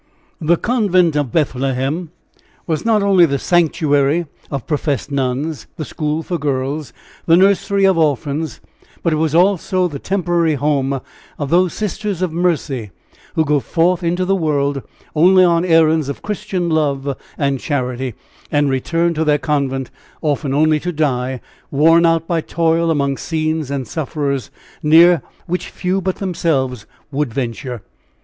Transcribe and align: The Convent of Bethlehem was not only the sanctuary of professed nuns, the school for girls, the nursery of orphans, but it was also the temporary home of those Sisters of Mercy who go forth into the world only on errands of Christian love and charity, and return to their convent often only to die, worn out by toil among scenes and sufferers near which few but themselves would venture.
The 0.41 0.57
Convent 0.57 1.15
of 1.15 1.31
Bethlehem 1.31 2.09
was 2.65 2.83
not 2.83 3.03
only 3.03 3.27
the 3.27 3.37
sanctuary 3.37 4.25
of 4.49 4.65
professed 4.65 5.11
nuns, 5.11 5.67
the 5.77 5.85
school 5.85 6.23
for 6.23 6.39
girls, 6.39 6.91
the 7.27 7.37
nursery 7.37 7.85
of 7.85 7.99
orphans, 7.99 8.59
but 9.03 9.13
it 9.13 9.17
was 9.17 9.35
also 9.35 9.87
the 9.87 9.99
temporary 9.99 10.55
home 10.55 11.01
of 11.37 11.51
those 11.51 11.75
Sisters 11.75 12.23
of 12.23 12.31
Mercy 12.33 12.89
who 13.35 13.45
go 13.45 13.59
forth 13.59 14.01
into 14.03 14.25
the 14.25 14.33
world 14.33 14.81
only 15.15 15.43
on 15.43 15.63
errands 15.63 16.09
of 16.09 16.23
Christian 16.23 16.67
love 16.67 17.15
and 17.37 17.59
charity, 17.59 18.15
and 18.51 18.71
return 18.71 19.13
to 19.13 19.23
their 19.23 19.37
convent 19.37 19.91
often 20.23 20.51
only 20.51 20.79
to 20.79 20.91
die, 20.91 21.41
worn 21.69 22.07
out 22.07 22.25
by 22.25 22.41
toil 22.41 22.89
among 22.89 23.17
scenes 23.17 23.69
and 23.69 23.87
sufferers 23.87 24.49
near 24.81 25.21
which 25.45 25.69
few 25.69 26.01
but 26.01 26.15
themselves 26.15 26.87
would 27.11 27.31
venture. 27.31 27.83